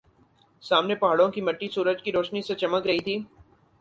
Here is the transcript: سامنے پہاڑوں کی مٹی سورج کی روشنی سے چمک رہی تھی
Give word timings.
سامنے 0.63 0.95
پہاڑوں 0.95 1.29
کی 1.31 1.41
مٹی 1.41 1.67
سورج 1.69 2.01
کی 2.03 2.11
روشنی 2.11 2.41
سے 2.41 2.55
چمک 2.55 2.87
رہی 2.87 2.99
تھی 2.99 3.17